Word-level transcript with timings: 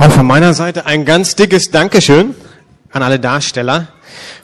Auch 0.00 0.12
von 0.12 0.26
meiner 0.26 0.54
Seite 0.54 0.86
ein 0.86 1.04
ganz 1.04 1.36
dickes 1.36 1.70
Dankeschön 1.70 2.34
an 2.90 3.02
alle 3.02 3.20
Darsteller. 3.20 3.88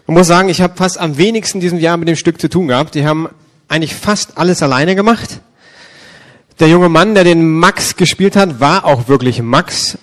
Ich 0.03 0.09
muss 0.09 0.27
sagen, 0.27 0.51
ich 0.51 0.61
habe 0.61 0.77
fast 0.77 1.01
am 1.01 1.17
wenigsten 1.17 1.61
diesem 1.61 1.79
Jahr 1.79 1.97
mit 1.97 2.09
dem 2.09 2.17
Stück 2.17 2.39
zu 2.39 2.51
tun 2.51 2.69
gehabt. 2.69 2.95
Die 2.95 3.07
haben 3.07 3.31
eigentlich 3.67 3.95
fast 3.95 4.37
alles 4.37 4.63
alleine 4.63 4.95
gemacht. 4.95 5.41
Der 6.61 6.69
junge 6.69 6.91
Mann, 6.91 7.15
der 7.15 7.25
den 7.25 7.59
Max 7.59 7.97
gespielt 7.97 8.37
hat, 8.37 8.61
war 8.61 8.85
auch 8.85 9.09
wirklich 9.09 9.41
Max. 9.41 9.97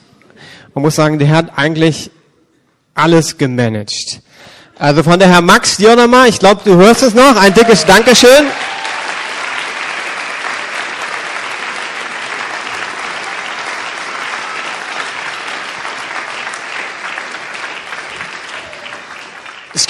Man 0.74 0.82
muss 0.82 0.96
sagen, 0.96 1.20
der 1.20 1.30
hat 1.30 1.56
eigentlich 1.56 2.10
alles 2.96 3.38
gemanagt. 3.38 4.22
Also 4.80 5.04
von 5.04 5.20
der 5.20 5.30
Herr 5.30 5.42
Max, 5.42 5.78
dir 5.78 5.96
ich 6.28 6.40
glaube, 6.40 6.62
du 6.66 6.78
hörst 6.78 7.04
es 7.04 7.14
noch, 7.14 7.40
ein 7.40 7.54
dickes 7.54 7.86
Dankeschön. 7.86 8.48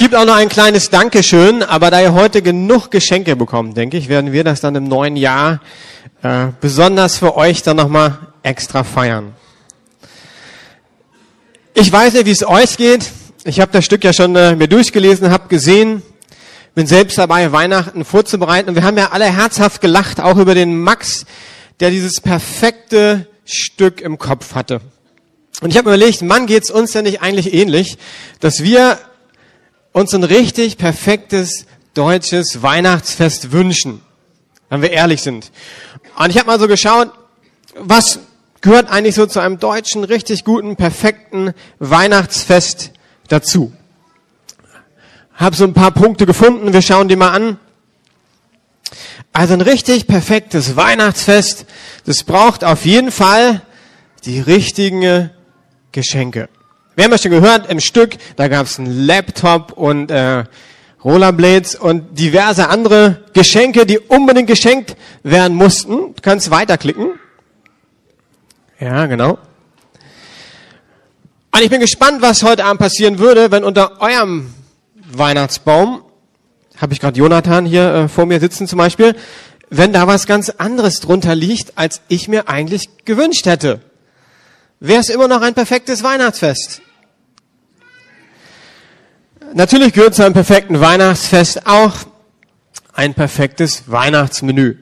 Gibt 0.04 0.16
auch 0.16 0.26
noch 0.26 0.36
ein 0.36 0.50
kleines 0.50 0.90
Dankeschön, 0.90 1.64
aber 1.64 1.90
da 1.90 2.02
ihr 2.02 2.14
heute 2.14 2.42
genug 2.42 2.92
Geschenke 2.92 3.38
bekommt, 3.38 3.78
denke 3.78 3.96
ich, 3.96 4.10
werden 4.10 4.34
wir 4.34 4.44
das 4.44 4.60
dann 4.60 4.76
im 4.76 4.84
neuen 4.84 5.16
Jahr 5.16 5.62
äh, 6.22 6.48
besonders 6.60 7.16
für 7.16 7.38
euch 7.38 7.64
dann 7.64 7.78
nochmal 7.78 8.20
extra 8.42 8.84
feiern. 8.84 9.32
Ich 11.74 11.90
weiß 11.90 12.16
nicht, 12.16 12.26
wie 12.26 12.32
es 12.32 12.46
euch 12.46 12.76
geht. 12.76 13.12
Ich 13.46 13.62
habe 13.62 13.72
das 13.72 13.86
Stück 13.86 14.04
ja 14.04 14.12
schon 14.12 14.36
äh, 14.36 14.58
mir 14.58 14.68
durchgelesen, 14.68 15.30
habe 15.30 15.48
gesehen, 15.48 16.02
bin 16.76 16.86
selbst 16.86 17.18
dabei, 17.18 17.54
Weihnachten 17.54 18.04
vorzubereiten. 18.04 18.68
Und 18.68 18.76
wir 18.76 18.84
haben 18.84 18.98
ja 18.98 19.12
alle 19.12 19.32
herzhaft 19.32 19.80
gelacht, 19.80 20.20
auch 20.20 20.36
über 20.36 20.54
den 20.54 20.82
Max, 20.82 21.26
der 21.80 21.92
dieses 21.92 22.20
perfekte 22.20 23.30
Stück 23.46 24.02
im 24.02 24.18
Kopf 24.18 24.54
hatte. 24.54 24.82
Und 25.62 25.70
ich 25.70 25.78
habe 25.78 25.92
überlegt, 25.92 26.22
Mann, 26.24 26.46
geht's 26.46 26.70
uns 26.70 26.92
denn 26.92 27.06
nicht 27.06 27.22
eigentlich 27.22 27.54
ähnlich, 27.54 27.98
dass 28.42 28.64
wir 28.64 29.00
uns 29.94 30.14
ein 30.14 30.24
richtig 30.24 30.78
perfektes 30.78 31.66
deutsches 31.94 32.62
Weihnachtsfest 32.62 33.52
wünschen, 33.52 34.02
wenn 34.70 34.82
wir 34.82 34.92
ehrlich 34.92 35.22
sind. 35.22 35.52
Und 36.18 36.30
ich 36.32 36.38
habe 36.38 36.48
mal 36.48 36.60
so 36.60 36.68
geschaut, 36.68 37.12
was 37.76 38.20
gehört 38.62 38.90
eigentlich 38.90 39.16
so 39.16 39.26
zu 39.26 39.40
einem 39.40 39.60
deutschen, 39.60 40.04
richtig 40.04 40.44
guten, 40.44 40.76
perfekten 40.76 41.54
Weihnachtsfest 41.80 42.92
dazu. 43.28 43.72
Hab 45.36 45.56
so 45.56 45.64
ein 45.64 45.74
paar 45.74 45.92
Punkte 45.92 46.26
gefunden, 46.26 46.74
wir 46.74 46.82
schauen 46.82 47.08
die 47.08 47.16
mal 47.16 47.32
an. 47.32 47.60
Also 49.32 49.54
ein 49.54 49.62
richtig 49.62 50.08
perfektes 50.08 50.76
Weihnachtsfest, 50.76 51.66
das 52.06 52.24
braucht 52.24 52.64
auf 52.64 52.86
jeden 52.86 53.12
Fall 53.12 53.62
die 54.26 54.40
richtigen 54.40 55.32
Geschenke. 55.92 56.50
Wir 56.96 57.06
haben 57.06 57.12
ja 57.12 57.18
schon 57.18 57.32
gehört, 57.32 57.72
im 57.72 57.80
Stück, 57.80 58.18
da 58.36 58.48
gab 58.48 58.68
es 58.68 58.78
einen 58.78 59.08
Laptop 59.08 59.72
und 59.72 60.12
äh, 60.12 60.44
Rollerblades 61.04 61.76
und 61.76 62.20
diverse 62.20 62.70
andere 62.70 63.24
Geschenke, 63.34 63.88
die 63.88 63.98
unbedingt 63.98 64.48
geschenkt 64.48 64.96
werden 65.24 65.58
mussten. 65.58 66.14
Du 66.14 66.22
kannst 66.22 66.52
weiterklicken. 66.52 67.20
Ja, 68.80 69.08
genau. 69.08 69.40
Und 71.52 71.62
ich 71.62 71.70
bin 71.70 71.82
gespannt, 71.82 72.22
was 72.22 72.44
heute 72.44 72.64
Abend 72.64 72.80
passieren 72.80 73.18
würde, 73.18 73.50
wenn 73.50 73.64
unter 73.64 74.00
eurem 74.00 74.54
Weihnachtsbaum, 75.12 76.04
habe 76.78 76.94
ich 76.94 77.00
gerade 77.00 77.18
Jonathan 77.18 77.66
hier 77.66 77.94
äh, 77.94 78.08
vor 78.08 78.28
mir 78.28 78.40
sitzen 78.40 78.68
zum 78.68 78.78
Beispiel, 78.78 79.16
wenn 79.72 79.94
da 79.94 80.06
was 80.06 80.28
ganz 80.28 80.52
anderes 80.52 81.00
drunter 81.00 81.34
liegt, 81.34 81.76
als 81.76 82.02
ich 82.08 82.28
mir 82.28 82.50
eigentlich 82.50 82.90
gewünscht 83.06 83.48
hätte 83.48 83.82
wäre 84.84 85.00
es 85.00 85.08
immer 85.08 85.30
noch 85.30 85.42
ein 85.42 85.54
perfektes 85.54 86.04
Weihnachtsfest. 86.04 86.82
Natürlich 89.54 89.94
gehört 89.94 90.14
zu 90.14 90.26
einem 90.26 90.34
perfekten 90.34 90.82
Weihnachtsfest 90.82 91.66
auch 91.66 91.94
ein 92.92 93.14
perfektes 93.14 93.84
Weihnachtsmenü. 93.88 94.76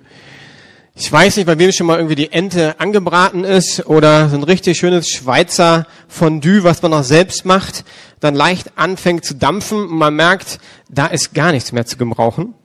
Ich 0.95 1.11
weiß 1.11 1.37
nicht, 1.37 1.45
bei 1.45 1.57
wem 1.59 1.71
schon 1.71 1.85
mal 1.85 1.97
irgendwie 1.97 2.15
die 2.15 2.31
Ente 2.31 2.79
angebraten 2.79 3.43
ist 3.43 3.85
oder 3.85 4.27
so 4.29 4.37
ein 4.37 4.43
richtig 4.43 4.79
schönes 4.79 5.07
Schweizer 5.07 5.85
Fondue, 6.07 6.63
was 6.63 6.81
man 6.81 6.93
auch 6.93 7.03
selbst 7.03 7.45
macht, 7.45 7.85
dann 8.19 8.33
leicht 8.33 8.77
anfängt 8.77 9.23
zu 9.23 9.35
dampfen 9.35 9.83
und 9.83 9.97
man 9.97 10.15
merkt, 10.15 10.59
da 10.89 11.05
ist 11.05 11.35
gar 11.35 11.51
nichts 11.51 11.71
mehr 11.73 11.85
zu 11.85 11.97
gebrauchen. 11.97 12.55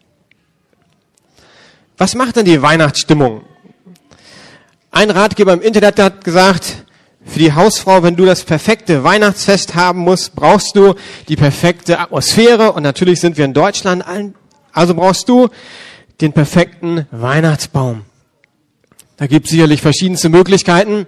Was 1.99 2.15
macht 2.15 2.37
denn 2.37 2.47
die 2.47 2.63
Weihnachtsstimmung? 2.63 3.43
Ein 4.91 5.11
Ratgeber 5.11 5.53
im 5.53 5.61
Internet 5.61 5.99
hat 5.99 6.25
gesagt, 6.25 6.86
für 7.27 7.41
die 7.41 7.53
Hausfrau, 7.53 8.03
wenn 8.03 8.17
du 8.17 8.25
das 8.25 8.45
perfekte 8.45 9.03
Weihnachtsfest 9.03 9.75
haben 9.75 10.01
musst, 10.01 10.35
brauchst 10.35 10.77
du 10.77 10.95
die 11.29 11.37
perfekte 11.37 11.99
Atmosphäre. 11.99 12.73
Und 12.73 12.85
natürlich 12.85 13.21
sind 13.21 13.37
wir 13.37 13.45
in 13.45 13.53
Deutschland, 13.53 14.05
also 14.73 14.95
brauchst 14.95 15.29
du 15.29 15.49
den 16.21 16.33
perfekten 16.33 17.07
Weihnachtsbaum. 17.11 18.05
Da 19.17 19.27
gibt 19.27 19.47
es 19.47 19.51
sicherlich 19.51 19.83
verschiedenste 19.83 20.29
Möglichkeiten. 20.29 21.07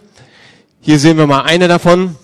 Hier 0.81 0.99
sehen 0.99 1.17
wir 1.19 1.27
mal 1.27 1.43
eine 1.43 1.69
davon. 1.69 2.17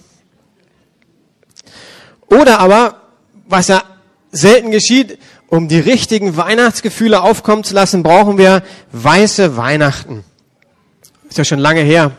Oder 2.26 2.58
aber, 2.58 3.02
was 3.46 3.68
ja 3.68 3.84
selten 4.32 4.70
geschieht, 4.70 5.18
um 5.46 5.68
die 5.68 5.78
richtigen 5.78 6.36
Weihnachtsgefühle 6.36 7.22
aufkommen 7.22 7.62
zu 7.62 7.74
lassen, 7.74 8.02
brauchen 8.02 8.38
wir 8.38 8.64
weiße 8.92 9.56
Weihnachten. 9.56 10.24
Ist 11.28 11.38
ja 11.38 11.44
schon 11.44 11.60
lange 11.60 11.82
her 11.82 12.12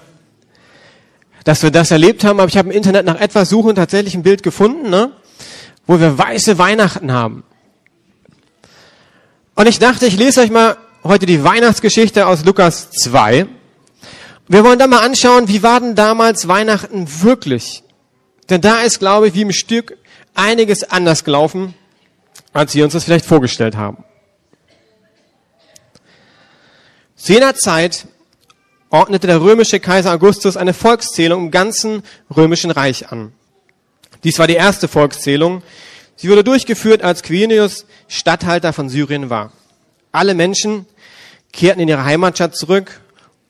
dass 1.45 1.63
wir 1.63 1.71
das 1.71 1.91
erlebt 1.91 2.25
haben, 2.25 2.39
aber 2.39 2.49
ich 2.49 2.57
habe 2.57 2.69
im 2.69 2.75
Internet 2.75 3.05
nach 3.05 3.21
etwas 3.21 3.49
suchen 3.49 3.75
tatsächlich 3.75 4.15
ein 4.15 4.23
Bild 4.23 4.43
gefunden, 4.43 4.89
ne, 4.89 5.11
wo 5.87 5.99
wir 5.99 6.17
weiße 6.17 6.57
Weihnachten 6.57 7.13
haben. 7.13 7.43
Und 9.53 9.67
ich 9.67 9.79
dachte, 9.79 10.07
ich 10.07 10.17
lese 10.17 10.41
euch 10.41 10.49
mal 10.49 10.75
heute 11.03 11.27
die 11.27 11.43
Weihnachtsgeschichte 11.43 12.25
aus 12.27 12.43
Lukas 12.43 12.89
2. 12.89 13.45
Wir 14.47 14.63
wollen 14.63 14.79
da 14.79 14.87
mal 14.87 15.05
anschauen, 15.05 15.47
wie 15.47 15.63
war 15.63 15.79
denn 15.79 15.95
damals 15.95 16.47
Weihnachten 16.47 17.07
wirklich? 17.21 17.83
Denn 18.49 18.61
da 18.61 18.81
ist, 18.81 18.99
glaube 18.99 19.27
ich, 19.27 19.35
wie 19.35 19.43
im 19.43 19.53
Stück 19.53 19.97
einiges 20.33 20.83
anders 20.83 21.23
gelaufen, 21.23 21.75
als 22.53 22.73
wir 22.73 22.83
uns 22.83 22.93
das 22.93 23.03
vielleicht 23.03 23.25
vorgestellt 23.25 23.77
haben. 23.77 24.03
Zu 27.15 27.33
jener 27.33 27.55
Zeit 27.55 28.07
ordnete 28.95 29.27
der 29.27 29.41
römische 29.41 29.81
Kaiser 29.81 30.13
Augustus 30.13 30.55
eine 30.55 30.73
Volkszählung 30.73 31.45
im 31.45 31.51
ganzen 31.51 32.01
römischen 32.35 32.71
Reich 32.71 33.11
an. 33.11 33.33
Dies 34.23 34.39
war 34.39 34.47
die 34.47 34.55
erste 34.55 34.87
Volkszählung. 34.87 35.63
Sie 36.15 36.29
wurde 36.29 36.45
durchgeführt, 36.45 37.03
als 37.03 37.21
Quirinius 37.21 37.85
Statthalter 38.07 38.71
von 38.71 38.87
Syrien 38.87 39.29
war. 39.29 39.51
Alle 40.13 40.33
Menschen 40.33 40.85
kehrten 41.51 41.81
in 41.81 41.89
ihre 41.89 42.05
Heimatstadt 42.05 42.55
zurück, 42.55 43.01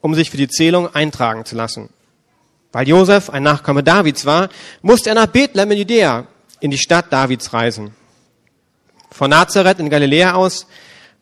um 0.01 0.15
sich 0.15 0.31
für 0.31 0.37
die 0.37 0.47
Zählung 0.47 0.93
eintragen 0.95 1.45
zu 1.45 1.55
lassen. 1.55 1.89
Weil 2.71 2.87
Josef 2.87 3.29
ein 3.29 3.43
Nachkomme 3.43 3.83
Davids 3.83 4.25
war, 4.25 4.49
musste 4.81 5.09
er 5.09 5.15
nach 5.15 5.27
Bethlehem 5.27 5.71
in 5.71 5.77
Judäa, 5.77 6.27
in 6.59 6.71
die 6.71 6.79
Stadt 6.79 7.13
Davids 7.13 7.53
reisen. 7.53 7.95
Von 9.11 9.29
Nazareth 9.29 9.79
in 9.79 9.91
Galiläa 9.91 10.33
aus 10.33 10.65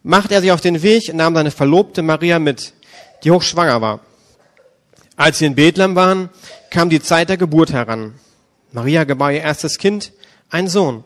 machte 0.01 0.33
er 0.33 0.41
sich 0.41 0.51
auf 0.53 0.61
den 0.61 0.81
Weg 0.81 1.09
und 1.09 1.17
nahm 1.17 1.35
seine 1.35 1.51
Verlobte 1.51 2.01
Maria 2.01 2.39
mit, 2.39 2.71
die 3.25 3.31
hochschwanger 3.31 3.81
war. 3.81 3.99
Als 5.15 5.37
sie 5.37 5.45
in 5.45 5.55
Bethlehem 5.55 5.95
waren, 5.95 6.29
kam 6.71 6.89
die 6.89 7.01
Zeit 7.01 7.29
der 7.29 7.37
Geburt 7.37 7.71
heran. 7.71 8.15
Maria 8.71 9.03
gebar 9.03 9.31
ihr 9.31 9.41
erstes 9.41 9.77
Kind, 9.77 10.11
einen 10.49 10.67
Sohn. 10.67 11.03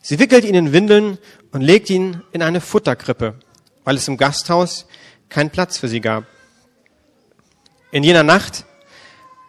Sie 0.00 0.20
wickelte 0.20 0.46
ihn 0.46 0.54
in 0.54 0.72
Windeln 0.72 1.18
und 1.50 1.62
legte 1.62 1.92
ihn 1.92 2.22
in 2.30 2.42
eine 2.42 2.60
Futterkrippe, 2.60 3.34
weil 3.82 3.96
es 3.96 4.06
im 4.06 4.16
Gasthaus 4.16 4.86
keinen 5.28 5.50
Platz 5.50 5.78
für 5.78 5.88
sie 5.88 6.00
gab. 6.00 6.24
In 7.90 8.04
jener 8.04 8.22
Nacht 8.22 8.64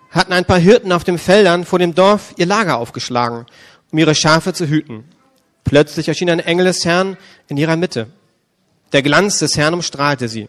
hatten 0.09 0.33
ein 0.33 0.45
paar 0.45 0.57
Hirten 0.57 0.91
auf 0.91 1.03
den 1.03 1.19
Feldern 1.19 1.63
vor 1.63 1.77
dem 1.77 1.93
Dorf 1.93 2.33
ihr 2.37 2.47
Lager 2.47 2.77
aufgeschlagen, 2.77 3.45
um 3.91 3.99
ihre 3.99 4.15
Schafe 4.15 4.53
zu 4.53 4.67
hüten. 4.67 5.05
Plötzlich 5.63 6.07
erschien 6.07 6.29
ein 6.31 6.39
Engel 6.39 6.65
des 6.65 6.85
Herrn 6.85 7.17
in 7.47 7.57
ihrer 7.57 7.75
Mitte. 7.75 8.07
Der 8.93 9.03
Glanz 9.03 9.37
des 9.37 9.57
Herrn 9.57 9.75
umstrahlte 9.75 10.29
sie. 10.29 10.47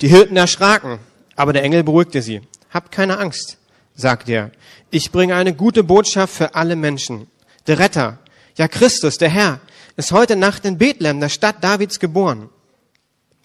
Die 0.00 0.08
Hirten 0.08 0.36
erschraken 0.36 0.98
aber 1.36 1.52
der 1.52 1.62
Engel 1.62 1.82
beruhigte 1.84 2.22
sie. 2.22 2.40
Habt 2.70 2.92
keine 2.92 3.18
Angst, 3.18 3.58
sagte 3.94 4.32
er. 4.32 4.50
Ich 4.90 5.12
bringe 5.12 5.34
eine 5.34 5.54
gute 5.54 5.84
Botschaft 5.84 6.34
für 6.34 6.54
alle 6.54 6.76
Menschen. 6.76 7.26
Der 7.66 7.78
Retter, 7.78 8.18
ja 8.56 8.68
Christus, 8.68 9.18
der 9.18 9.30
Herr, 9.30 9.60
ist 9.96 10.12
heute 10.12 10.36
Nacht 10.36 10.64
in 10.64 10.78
Bethlehem, 10.78 11.20
der 11.20 11.28
Stadt 11.28 11.62
Davids, 11.62 12.00
geboren. 12.00 12.50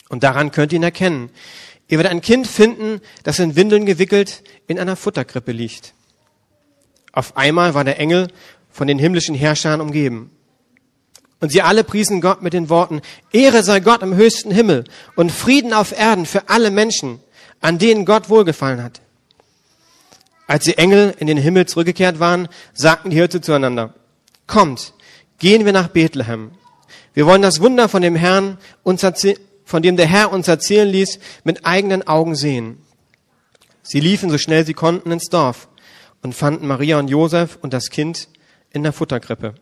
Und 0.09 0.23
daran 0.23 0.51
könnt 0.51 0.73
ihr 0.73 0.77
ihn 0.77 0.83
erkennen. 0.83 1.29
Ihr 1.87 1.97
werdet 1.97 2.11
ein 2.11 2.21
Kind 2.21 2.47
finden, 2.47 3.01
das 3.23 3.39
in 3.39 3.55
Windeln 3.55 3.85
gewickelt 3.85 4.43
in 4.67 4.79
einer 4.79 4.95
Futterkrippe 4.95 5.51
liegt. 5.51 5.93
Auf 7.11 7.37
einmal 7.37 7.73
war 7.73 7.83
der 7.83 7.99
Engel 7.99 8.27
von 8.69 8.87
den 8.87 8.99
himmlischen 8.99 9.35
Herrschern 9.35 9.81
umgeben. 9.81 10.31
Und 11.39 11.51
sie 11.51 11.61
alle 11.61 11.83
priesen 11.83 12.21
Gott 12.21 12.41
mit 12.41 12.53
den 12.53 12.69
Worten, 12.69 13.01
Ehre 13.31 13.63
sei 13.63 13.79
Gott 13.79 14.03
im 14.03 14.15
höchsten 14.15 14.51
Himmel 14.51 14.83
und 15.15 15.31
Frieden 15.31 15.73
auf 15.73 15.97
Erden 15.97 16.25
für 16.25 16.49
alle 16.49 16.69
Menschen 16.69 17.19
an 17.61 17.77
denen 17.77 18.05
Gott 18.05 18.29
wohlgefallen 18.29 18.83
hat. 18.83 19.01
Als 20.47 20.65
die 20.65 20.77
Engel 20.77 21.13
in 21.19 21.27
den 21.27 21.37
Himmel 21.37 21.67
zurückgekehrt 21.67 22.19
waren, 22.19 22.47
sagten 22.73 23.11
die 23.11 23.17
Hirte 23.17 23.41
zueinander, 23.41 23.93
kommt, 24.47 24.93
gehen 25.37 25.65
wir 25.65 25.73
nach 25.73 25.89
Bethlehem. 25.89 26.51
Wir 27.13 27.25
wollen 27.25 27.41
das 27.41 27.59
Wunder 27.59 27.89
von 27.89 28.01
dem 28.01 28.15
Herrn 28.15 28.57
uns 28.83 29.05
von 29.65 29.83
dem 29.83 29.97
der 29.97 30.07
Herr 30.07 30.31
uns 30.31 30.47
erzählen 30.47 30.89
ließ, 30.89 31.19
mit 31.43 31.65
eigenen 31.65 32.07
Augen 32.07 32.35
sehen. 32.35 32.79
Sie 33.83 33.99
liefen 33.99 34.29
so 34.29 34.37
schnell 34.37 34.65
sie 34.65 34.73
konnten 34.73 35.11
ins 35.11 35.29
Dorf 35.29 35.67
und 36.21 36.33
fanden 36.33 36.67
Maria 36.67 36.97
und 36.97 37.07
Josef 37.07 37.59
und 37.61 37.73
das 37.73 37.89
Kind 37.89 38.27
in 38.71 38.83
der 38.83 38.93
Futterkrippe. 38.93 39.55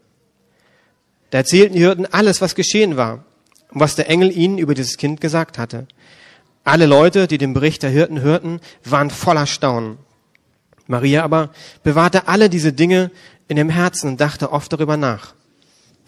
Da 1.30 1.40
erzählten 1.40 1.74
die 1.74 1.82
Hirten 1.82 2.06
alles, 2.06 2.42
was 2.42 2.56
geschehen 2.56 2.96
war 2.96 3.26
und 3.72 3.82
was 3.82 3.96
der 3.96 4.10
Engel 4.10 4.32
ihnen 4.32 4.58
über 4.58 4.74
dieses 4.74 4.98
Kind 4.98 5.20
gesagt 5.20 5.58
hatte. 5.58 5.88
Alle 6.68 6.86
Leute, 6.86 7.28
die 7.28 7.38
den 7.38 7.54
Bericht 7.54 7.82
der 7.82 7.92
Hirten 7.92 8.20
hörten, 8.20 8.60
waren 8.84 9.10
voller 9.10 9.48
Staunen. 9.48 10.00
Maria 10.86 11.24
aber 11.24 11.52
bewahrte 11.82 12.28
alle 12.28 12.50
diese 12.50 12.74
Dinge 12.74 13.10
in 13.48 13.56
dem 13.56 13.70
Herzen 13.70 14.10
und 14.10 14.20
dachte 14.20 14.52
oft 14.52 14.74
darüber 14.74 14.98
nach. 14.98 15.34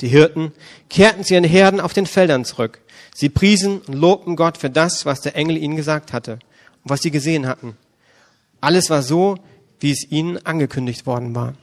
Die 0.01 0.09
Hirten 0.09 0.51
kehrten 0.89 1.23
zu 1.23 1.33
ihren 1.33 1.45
Herden 1.45 1.79
auf 1.79 1.93
den 1.93 2.05
Feldern 2.05 2.43
zurück. 2.43 2.81
Sie 3.15 3.29
priesen 3.29 3.79
und 3.79 3.93
lobten 3.93 4.35
Gott 4.35 4.57
für 4.57 4.69
das, 4.69 5.05
was 5.05 5.21
der 5.21 5.37
Engel 5.37 5.55
ihnen 5.55 5.77
gesagt 5.77 6.11
hatte 6.11 6.33
und 6.83 6.89
was 6.89 7.03
sie 7.03 7.11
gesehen 7.11 7.47
hatten. 7.47 7.77
Alles 8.59 8.89
war 8.89 9.01
so, 9.01 9.37
wie 9.79 9.91
es 9.91 10.11
ihnen 10.11 10.45
angekündigt 10.45 11.05
worden 11.05 11.35
war. 11.35 11.53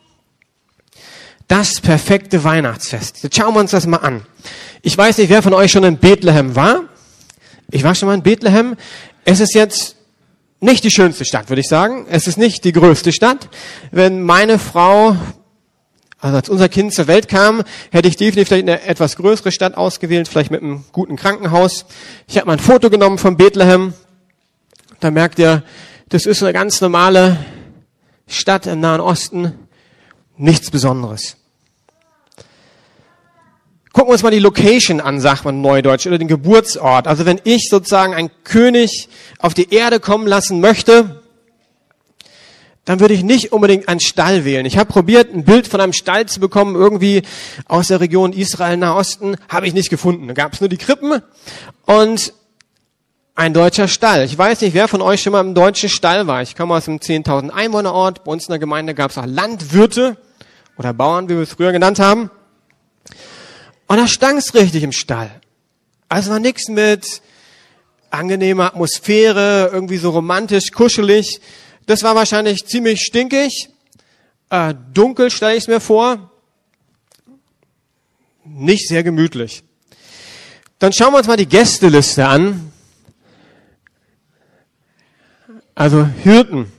Das 1.48 1.82
perfekte 1.82 2.44
Weihnachtsfest. 2.44 3.22
Jetzt 3.22 3.37
schauen 3.37 3.52
wir 3.52 3.60
uns 3.60 3.72
das 3.72 3.87
mal 3.87 3.98
an. 3.98 4.22
Ich 4.81 4.96
weiß 4.96 5.19
nicht, 5.19 5.28
wer 5.28 5.43
von 5.43 5.52
euch 5.52 5.70
schon 5.70 5.84
in 5.84 5.98
Bethlehem 5.98 6.56
war. 6.56 6.84
Ich 7.70 7.82
war 7.82 7.94
schon 7.94 8.06
mal 8.06 8.14
in 8.14 8.22
Bethlehem. 8.22 8.76
Es 9.24 9.40
ist 9.40 9.54
jetzt 9.54 9.96
nicht 10.60 10.84
die 10.84 10.90
schönste 10.90 11.24
Stadt, 11.24 11.48
würde 11.48 11.60
ich 11.60 11.68
sagen. 11.68 12.06
Es 12.08 12.26
ist 12.26 12.38
nicht 12.38 12.64
die 12.64 12.72
größte 12.72 13.12
Stadt. 13.12 13.48
Wenn 13.90 14.22
meine 14.22 14.58
Frau, 14.58 15.16
also 16.18 16.36
als 16.36 16.48
unser 16.48 16.68
Kind 16.68 16.94
zur 16.94 17.08
Welt 17.08 17.28
kam, 17.28 17.62
hätte 17.90 18.08
ich 18.08 18.16
definitiv 18.16 18.52
eine 18.52 18.82
etwas 18.82 19.16
größere 19.16 19.50
Stadt 19.50 19.76
ausgewählt, 19.76 20.28
vielleicht 20.28 20.50
mit 20.50 20.62
einem 20.62 20.84
guten 20.92 21.16
Krankenhaus. 21.16 21.86
Ich 22.28 22.36
habe 22.36 22.46
mal 22.46 22.54
ein 22.54 22.58
Foto 22.60 22.88
genommen 22.88 23.18
von 23.18 23.36
Bethlehem. 23.36 23.94
Da 25.00 25.10
merkt 25.10 25.38
ihr, 25.38 25.62
das 26.08 26.24
ist 26.24 26.42
eine 26.42 26.52
ganz 26.52 26.80
normale 26.80 27.36
Stadt 28.28 28.66
im 28.66 28.80
Nahen 28.80 29.00
Osten. 29.00 29.52
Nichts 30.36 30.70
Besonderes. 30.70 31.36
Gucken 33.96 34.10
wir 34.10 34.12
uns 34.12 34.22
mal 34.22 34.31
die 34.31 34.40
Location 34.40 35.00
an, 35.00 35.22
sagt 35.22 35.46
man 35.46 35.62
neudeutsch, 35.62 36.06
oder 36.06 36.19
den 36.19 36.28
Geburtsort. 36.28 37.06
Also 37.06 37.25
wenn 37.25 37.40
ich 37.44 37.70
sozusagen 37.70 38.12
einen 38.12 38.31
König 38.44 39.08
auf 39.38 39.54
die 39.54 39.72
Erde 39.72 40.00
kommen 40.00 40.26
lassen 40.26 40.60
möchte, 40.60 41.22
dann 42.84 43.00
würde 43.00 43.14
ich 43.14 43.22
nicht 43.22 43.52
unbedingt 43.52 43.88
einen 43.88 44.00
Stall 44.00 44.44
wählen. 44.44 44.66
Ich 44.66 44.76
habe 44.76 44.93
probiert, 44.93 45.32
ein 45.32 45.44
Bild 45.44 45.66
von 45.66 45.81
einem 45.81 45.94
Stall 45.94 46.26
zu 46.26 46.40
bekommen, 46.40 46.75
irgendwie 46.75 47.22
aus 47.69 47.88
der 47.88 48.00
Region 48.00 48.34
Israel, 48.34 48.76
Nahosten, 48.76 49.38
habe 49.48 49.66
ich 49.66 49.72
nicht 49.72 49.88
gefunden. 49.88 50.28
Da 50.28 50.34
gab 50.34 50.52
es 50.52 50.60
nur 50.60 50.69
die 50.69 50.76
Krippen 50.76 51.22
und 51.87 52.34
ein 53.34 53.54
deutscher 53.54 53.88
Stall. 53.88 54.26
Ich 54.26 54.37
weiß 54.37 54.60
nicht, 54.60 54.75
wer 54.75 54.88
von 54.88 55.00
euch 55.00 55.22
schon 55.22 55.32
mal 55.32 55.40
im 55.40 55.54
deutschen 55.54 55.88
Stall 55.88 56.26
war. 56.26 56.43
Ich 56.43 56.54
komme 56.54 56.75
aus 56.75 56.87
einem 56.87 56.98
10.000 56.98 57.48
Einwohnerort. 57.48 58.25
Bei 58.25 58.32
uns 58.32 58.46
in 58.46 58.52
der 58.52 58.58
Gemeinde 58.58 58.93
gab 58.93 59.10
es 59.10 59.16
auch 59.16 59.25
Landwirte 59.25 60.19
oder 60.76 60.93
Bauern, 60.93 61.31
wie 61.31 61.37
wir 61.37 61.44
es 61.44 61.54
früher 61.54 61.72
genannt 61.72 61.98
haben. 61.98 62.31
Und 63.86 63.96
da 63.98 64.08
stank 64.08 64.42
richtig 64.54 64.82
im 64.82 64.92
Stall. 64.92 65.40
Also 66.08 66.30
war 66.30 66.40
nichts 66.40 66.68
mit 66.68 67.22
angenehmer 68.10 68.66
Atmosphäre, 68.66 69.70
irgendwie 69.72 69.98
so 69.98 70.10
romantisch, 70.10 70.70
kuschelig. 70.72 71.40
Das 71.86 72.02
war 72.02 72.14
wahrscheinlich 72.14 72.66
ziemlich 72.66 73.02
stinkig. 73.02 73.68
Äh, 74.50 74.74
dunkel 74.92 75.30
stelle 75.30 75.56
ich 75.56 75.68
mir 75.68 75.80
vor. 75.80 76.30
Nicht 78.44 78.88
sehr 78.88 79.02
gemütlich. 79.02 79.62
Dann 80.78 80.92
schauen 80.92 81.12
wir 81.12 81.18
uns 81.18 81.26
mal 81.26 81.36
die 81.36 81.46
Gästeliste 81.46 82.26
an. 82.26 82.72
Also 85.74 86.06
Hirten 86.06 86.72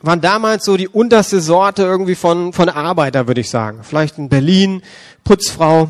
waren 0.00 0.20
damals 0.20 0.64
so 0.64 0.76
die 0.76 0.88
unterste 0.88 1.40
Sorte 1.40 1.82
irgendwie 1.82 2.14
von, 2.14 2.52
von 2.52 2.68
Arbeiter, 2.68 3.26
würde 3.26 3.40
ich 3.40 3.50
sagen. 3.50 3.80
Vielleicht 3.82 4.18
in 4.18 4.28
Berlin, 4.28 4.82
Putzfrau, 5.24 5.88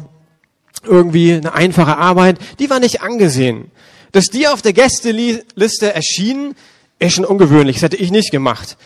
irgendwie 0.87 1.35
eine 1.35 1.53
einfache 1.53 1.97
Arbeit, 1.97 2.39
die 2.59 2.71
war 2.71 2.81
nicht 2.81 3.03
angesehen. 3.03 3.71
Dass 4.13 4.27
die 4.27 4.49
auf 4.49 4.63
der 4.63 4.73
Gästeliste 4.73 5.95
erschienen, 5.95 6.55
ist 6.99 7.15
schon 7.15 7.25
ungewöhnlich. 7.25 7.77
Das 7.77 7.83
hätte 7.83 7.97
ich 7.97 8.11
nicht 8.11 8.31
gemacht. 8.31 8.77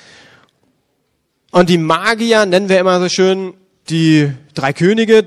Und 1.51 1.69
die 1.69 1.79
Magier 1.79 2.47
nennen 2.47 2.69
wir 2.69 2.79
immer 2.79 3.01
so 3.01 3.09
schön 3.09 3.55
die 3.89 4.33
drei 4.55 4.73
Könige, 4.73 5.27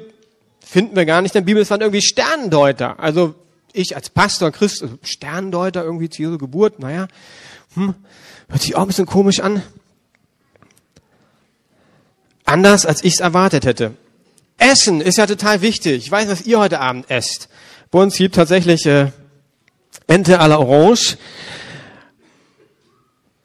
finden 0.61 0.95
wir 0.95 1.05
gar 1.05 1.21
nicht 1.21 1.35
in 1.35 1.41
der 1.41 1.45
Bibel, 1.45 1.61
es 1.61 1.69
waren 1.69 1.81
irgendwie 1.81 2.01
Sterndeuter. 2.01 2.99
Also 2.99 3.35
ich 3.73 3.95
als 3.95 4.09
Pastor, 4.09 4.51
Christ, 4.51 4.83
also 4.83 4.97
Sterndeuter 5.03 5.83
irgendwie 5.83 6.09
zu 6.09 6.21
Jesu 6.21 6.37
Geburt, 6.37 6.79
naja, 6.79 7.07
hm, 7.75 7.93
hört 8.47 8.61
sich 8.61 8.75
auch 8.75 8.81
ein 8.81 8.87
bisschen 8.87 9.05
komisch 9.05 9.39
an. 9.41 9.61
Anders, 12.45 12.85
als 12.85 13.03
ich 13.03 13.13
es 13.13 13.19
erwartet 13.19 13.65
hätte. 13.65 13.93
Essen 14.73 15.01
ist 15.01 15.19
ja 15.19 15.27
total 15.27 15.61
wichtig. 15.61 16.03
Ich 16.03 16.09
weiß, 16.09 16.27
was 16.29 16.41
ihr 16.47 16.57
heute 16.57 16.79
Abend 16.79 17.07
esst. 17.07 17.47
Bei 17.91 17.99
uns 17.99 18.15
gibt 18.15 18.33
tatsächlich 18.33 18.87
äh, 18.87 19.11
Ente 20.07 20.41
à 20.41 20.47
la 20.47 20.57
Orange. 20.57 21.15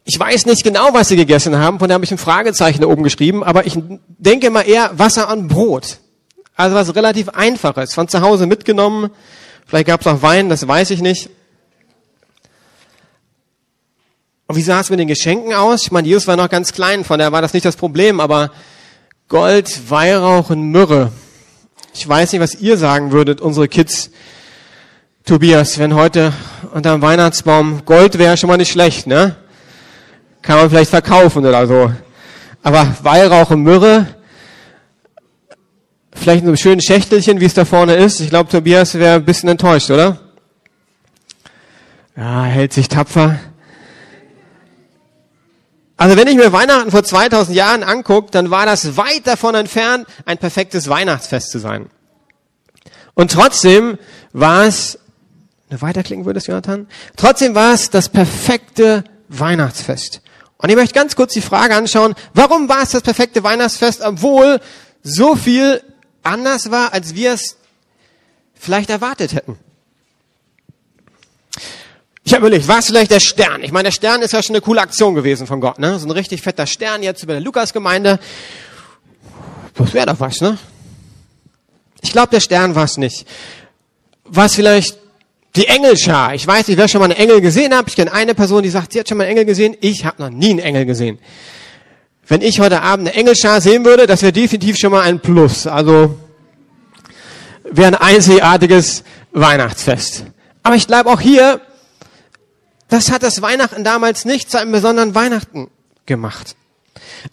Ich 0.06 0.18
weiß 0.18 0.46
nicht 0.46 0.64
genau, 0.64 0.94
was 0.94 1.08
sie 1.08 1.16
gegessen 1.16 1.58
haben, 1.58 1.78
von 1.78 1.86
daher 1.86 1.96
habe 1.96 2.06
ich 2.06 2.12
ein 2.12 2.16
Fragezeichen 2.16 2.80
da 2.80 2.86
oben 2.86 3.02
geschrieben, 3.02 3.44
aber 3.44 3.66
ich 3.66 3.78
denke 4.06 4.48
mal 4.48 4.62
eher 4.62 4.98
Wasser 4.98 5.30
und 5.30 5.48
Brot. 5.48 5.98
Also 6.56 6.74
was 6.74 6.94
relativ 6.94 7.28
einfaches, 7.28 7.92
von 7.92 8.08
zu 8.08 8.22
Hause 8.22 8.46
mitgenommen. 8.46 9.10
Vielleicht 9.66 9.88
gab 9.88 10.00
es 10.00 10.06
auch 10.06 10.22
Wein, 10.22 10.48
das 10.48 10.66
weiß 10.66 10.88
ich 10.92 11.02
nicht. 11.02 11.28
Und 14.46 14.56
wie 14.56 14.62
sah 14.62 14.80
es 14.80 14.88
mit 14.88 14.98
den 14.98 15.08
Geschenken 15.08 15.52
aus? 15.52 15.82
Ich 15.82 15.92
meine, 15.92 16.08
Jesus 16.08 16.26
war 16.26 16.36
noch 16.36 16.48
ganz 16.48 16.72
klein, 16.72 17.04
von 17.04 17.18
daher 17.18 17.32
war 17.32 17.42
das 17.42 17.52
nicht 17.52 17.66
das 17.66 17.76
Problem, 17.76 18.18
aber 18.18 18.50
Gold, 19.28 19.90
Weihrauch 19.90 20.48
und 20.48 20.70
Myrrhe. 20.70 21.12
Ich 21.92 22.08
weiß 22.08 22.32
nicht, 22.32 22.40
was 22.40 22.54
ihr 22.54 22.78
sagen 22.78 23.12
würdet, 23.12 23.42
unsere 23.42 23.68
Kids. 23.68 24.10
Tobias, 25.26 25.78
wenn 25.78 25.94
heute 25.94 26.32
unter 26.72 26.92
dem 26.92 27.02
Weihnachtsbaum 27.02 27.84
Gold 27.84 28.18
wäre, 28.18 28.38
schon 28.38 28.48
mal 28.48 28.56
nicht 28.56 28.72
schlecht, 28.72 29.06
ne? 29.06 29.36
Kann 30.40 30.56
man 30.56 30.70
vielleicht 30.70 30.88
verkaufen 30.88 31.44
oder 31.44 31.66
so. 31.66 31.92
Aber 32.62 32.96
Weihrauch 33.02 33.50
und 33.50 33.64
Myrrhe, 33.64 34.06
vielleicht 36.14 36.46
so 36.46 36.50
ein 36.50 36.56
schönes 36.56 36.86
Schächtelchen, 36.86 37.38
wie 37.38 37.44
es 37.44 37.52
da 37.52 37.66
vorne 37.66 37.96
ist. 37.96 38.20
Ich 38.20 38.30
glaube, 38.30 38.48
Tobias 38.48 38.94
wäre 38.94 39.16
ein 39.16 39.26
bisschen 39.26 39.50
enttäuscht, 39.50 39.90
oder? 39.90 40.18
Ja, 42.16 42.44
hält 42.44 42.72
sich 42.72 42.88
tapfer. 42.88 43.38
Also 45.98 46.16
wenn 46.16 46.28
ich 46.28 46.36
mir 46.36 46.52
Weihnachten 46.52 46.92
vor 46.92 47.02
2000 47.02 47.56
Jahren 47.56 47.82
angucke, 47.82 48.30
dann 48.30 48.50
war 48.50 48.64
das 48.64 48.96
weit 48.96 49.26
davon 49.26 49.56
entfernt, 49.56 50.06
ein 50.24 50.38
perfektes 50.38 50.88
Weihnachtsfest 50.88 51.50
zu 51.50 51.58
sein. 51.58 51.90
Und 53.14 53.32
trotzdem 53.32 53.98
war 54.32 54.64
es, 54.64 55.00
eine 55.68 55.82
weiterklingen 55.82 56.24
würdest, 56.24 56.46
Jonathan? 56.46 56.86
Trotzdem 57.16 57.56
war 57.56 57.74
es 57.74 57.90
das 57.90 58.08
perfekte 58.08 59.02
Weihnachtsfest. 59.28 60.22
Und 60.58 60.70
ich 60.70 60.76
möchte 60.76 60.94
ganz 60.94 61.16
kurz 61.16 61.32
die 61.32 61.40
Frage 61.40 61.74
anschauen, 61.74 62.14
warum 62.32 62.68
war 62.68 62.82
es 62.82 62.90
das 62.90 63.02
perfekte 63.02 63.42
Weihnachtsfest, 63.42 64.00
obwohl 64.02 64.60
so 65.02 65.34
viel 65.34 65.82
anders 66.22 66.70
war, 66.70 66.92
als 66.92 67.16
wir 67.16 67.32
es 67.32 67.56
vielleicht 68.54 68.90
erwartet 68.90 69.34
hätten? 69.34 69.58
Ich 72.28 72.34
habe 72.34 72.46
überlegt, 72.46 72.68
war 72.68 72.80
es 72.80 72.88
vielleicht 72.88 73.10
der 73.10 73.20
Stern? 73.20 73.62
Ich 73.64 73.72
meine, 73.72 73.84
der 73.84 73.90
Stern 73.90 74.20
ist 74.20 74.32
ja 74.34 74.42
schon 74.42 74.54
eine 74.54 74.60
coole 74.60 74.82
Aktion 74.82 75.14
gewesen 75.14 75.46
von 75.46 75.62
Gott, 75.62 75.78
ne? 75.78 75.98
So 75.98 76.06
ein 76.06 76.10
richtig 76.10 76.42
fetter 76.42 76.66
Stern 76.66 77.02
jetzt 77.02 77.22
über 77.22 77.32
der 77.32 77.40
Lukas-Gemeinde. 77.40 78.20
Das 79.72 79.94
wäre 79.94 80.04
doch 80.04 80.20
was, 80.20 80.42
ne? 80.42 80.58
Ich 82.02 82.12
glaube, 82.12 82.28
der 82.28 82.40
Stern 82.40 82.74
war 82.74 82.84
es 82.84 82.98
nicht. 82.98 83.26
War 84.26 84.44
es 84.44 84.56
vielleicht 84.56 84.98
die 85.56 85.68
Engelschar? 85.68 86.34
Ich 86.34 86.46
weiß 86.46 86.68
nicht, 86.68 86.76
wer 86.76 86.86
schon 86.86 86.98
mal 86.98 87.06
einen 87.06 87.18
Engel 87.18 87.40
gesehen 87.40 87.74
hat. 87.74 87.86
Ich 87.88 87.96
kenne 87.96 88.12
eine 88.12 88.34
Person, 88.34 88.62
die 88.62 88.68
sagt, 88.68 88.92
sie 88.92 89.00
hat 89.00 89.08
schon 89.08 89.16
mal 89.16 89.24
einen 89.24 89.30
Engel 89.30 89.46
gesehen. 89.46 89.74
Ich 89.80 90.04
habe 90.04 90.20
noch 90.20 90.28
nie 90.28 90.50
einen 90.50 90.58
Engel 90.58 90.84
gesehen. 90.84 91.18
Wenn 92.26 92.42
ich 92.42 92.60
heute 92.60 92.82
Abend 92.82 93.08
eine 93.08 93.16
Engelschar 93.16 93.62
sehen 93.62 93.86
würde, 93.86 94.06
das 94.06 94.20
wäre 94.20 94.34
definitiv 94.34 94.76
schon 94.76 94.92
mal 94.92 95.00
ein 95.00 95.20
Plus. 95.20 95.66
Also 95.66 96.18
wäre 97.64 97.88
ein 97.88 97.94
einzigartiges 97.94 99.02
Weihnachtsfest. 99.32 100.26
Aber 100.62 100.76
ich 100.76 100.86
glaube 100.86 101.08
auch 101.08 101.22
hier, 101.22 101.62
das 102.88 103.10
hat 103.10 103.22
das 103.22 103.42
Weihnachten 103.42 103.84
damals 103.84 104.24
nicht 104.24 104.50
zu 104.50 104.58
einem 104.58 104.72
besonderen 104.72 105.14
Weihnachten 105.14 105.70
gemacht. 106.06 106.56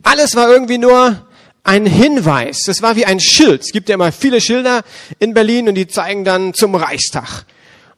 Alles 0.03 0.35
war 0.35 0.49
irgendwie 0.49 0.77
nur 0.77 1.25
ein 1.63 1.85
Hinweis. 1.85 2.63
Das 2.65 2.81
war 2.81 2.95
wie 2.95 3.05
ein 3.05 3.19
Schild. 3.19 3.61
Es 3.61 3.71
gibt 3.71 3.89
ja 3.89 3.95
immer 3.95 4.11
viele 4.11 4.39
Schilder 4.39 4.83
in 5.19 5.33
Berlin 5.33 5.67
und 5.67 5.75
die 5.75 5.87
zeigen 5.87 6.23
dann 6.23 6.53
zum 6.53 6.75
Reichstag. 6.75 7.45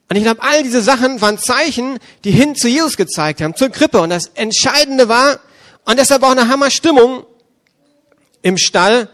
Und 0.10 0.16
ich 0.16 0.24
glaube, 0.24 0.42
all 0.42 0.64
diese 0.64 0.82
Sachen 0.82 1.20
waren 1.20 1.38
Zeichen, 1.38 2.00
die 2.24 2.32
hin 2.32 2.56
zu 2.56 2.70
Jesus 2.70 2.96
gezeigt 2.96 3.42
haben, 3.42 3.56
zur 3.56 3.70
Krippe. 3.70 4.00
Und 4.00 4.10
das 4.10 4.28
Entscheidende 4.36 5.10
war, 5.10 5.40
Und 5.88 5.98
deshalb 5.98 6.24
auch 6.24 6.32
eine 6.32 6.50
Hammerstimmung 6.50 7.26
im 8.42 8.58
Stall, 8.58 9.10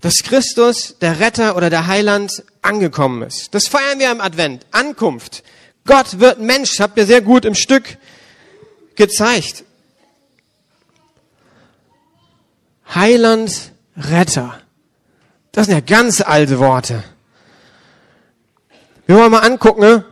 dass 0.00 0.22
Christus, 0.22 0.96
der 1.02 1.20
Retter 1.20 1.54
oder 1.54 1.68
der 1.68 1.86
Heiland, 1.86 2.44
angekommen 2.62 3.22
ist. 3.22 3.54
Das 3.54 3.68
feiern 3.68 3.98
wir 3.98 4.10
im 4.10 4.22
Advent. 4.22 4.64
Ankunft. 4.70 5.42
Gott 5.88 6.20
wird 6.20 6.38
Mensch. 6.38 6.78
Habt 6.78 6.96
ihr 6.98 7.06
sehr 7.06 7.22
gut 7.22 7.44
im 7.44 7.54
Stück 7.54 7.98
gezeigt. 8.94 9.64
Heiland, 12.94 13.72
Retter. 13.96 14.60
Das 15.50 15.66
sind 15.66 15.74
ja 15.74 15.80
ganz 15.80 16.20
alte 16.20 16.58
Worte. 16.60 17.02
Wir 19.06 19.16
wollen 19.16 19.32
mal 19.32 19.40
angucken, 19.40 19.80
ne? 19.80 20.04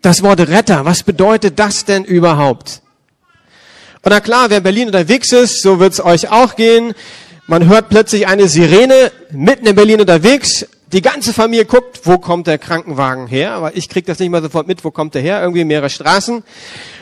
das 0.00 0.22
Wort 0.22 0.40
Retter. 0.40 0.84
Was 0.84 1.02
bedeutet 1.02 1.58
das 1.58 1.84
denn 1.84 2.04
überhaupt? 2.04 2.82
Und 4.02 4.10
na 4.10 4.20
klar, 4.20 4.50
wer 4.50 4.58
in 4.58 4.62
Berlin 4.64 4.86
unterwegs 4.88 5.32
ist, 5.32 5.62
so 5.62 5.78
wird 5.78 5.92
es 5.92 6.04
euch 6.04 6.30
auch 6.30 6.56
gehen. 6.56 6.94
Man 7.46 7.68
hört 7.68 7.88
plötzlich 7.88 8.26
eine 8.26 8.48
Sirene 8.48 9.12
mitten 9.30 9.66
in 9.66 9.76
Berlin 9.76 10.00
unterwegs. 10.00 10.66
Die 10.92 11.00
ganze 11.00 11.32
Familie 11.32 11.64
guckt, 11.64 12.02
wo 12.04 12.18
kommt 12.18 12.46
der 12.46 12.58
Krankenwagen 12.58 13.26
her? 13.26 13.52
Aber 13.52 13.74
ich 13.76 13.88
krieg 13.88 14.04
das 14.04 14.18
nicht 14.18 14.28
mal 14.28 14.42
sofort 14.42 14.66
mit, 14.66 14.84
wo 14.84 14.90
kommt 14.90 15.14
der 15.14 15.22
her? 15.22 15.40
Irgendwie 15.40 15.64
mehrere 15.64 15.88
Straßen. 15.88 16.44